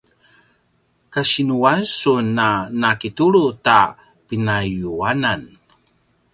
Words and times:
kasinuan 1.13 1.81
sun 1.99 2.27
a 2.49 2.51
na 2.81 2.89
kitulu 3.01 3.45
ta 3.65 3.79
pinayuanan? 4.27 5.41